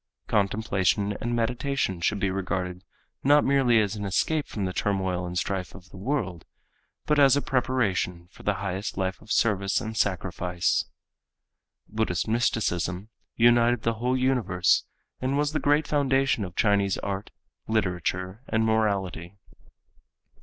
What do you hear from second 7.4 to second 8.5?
preparation for